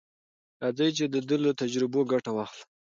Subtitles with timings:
[0.61, 2.63] راځئ چې د ده له تجربو ګټه واخلو.